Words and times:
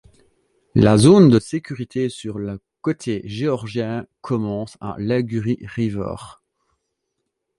La 0.73 0.97
zone 0.97 1.29
de 1.29 1.37
sécurité 1.37 2.09
sur 2.09 2.39
le 2.39 2.59
côté 2.81 3.21
géorgien 3.23 4.07
commence 4.21 4.75
à 4.81 4.95
l'Inguri 4.97 5.59
River. 5.61 6.15